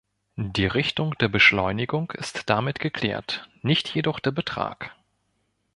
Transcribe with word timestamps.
Die 0.35 0.65
Richtung 0.65 1.15
der 1.19 1.27
Beschleunigung 1.27 2.09
ist 2.09 2.49
damit 2.49 2.79
geklärt 2.79 3.47
nicht 3.61 3.87
jedoch 3.93 4.19
der 4.19 4.31
Betrag. 4.31 4.95